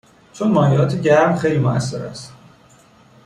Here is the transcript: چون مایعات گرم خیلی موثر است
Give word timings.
چون 0.33 0.47
مایعات 0.51 1.01
گرم 1.01 1.35
خیلی 1.37 1.57
موثر 1.59 2.05
است 2.05 2.33